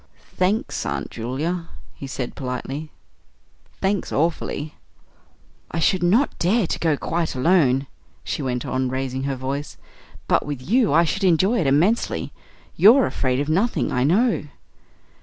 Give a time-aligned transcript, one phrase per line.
[0.35, 2.89] "Thanks, Aunt Julia," he said politely;
[3.81, 4.73] "thanks awfully."
[5.69, 7.85] "I should not dare to go quite alone,"
[8.23, 9.77] she went on, raising her voice;
[10.27, 12.33] "but with you I should enjoy it immensely.
[12.75, 14.45] You're afraid of nothing, I know."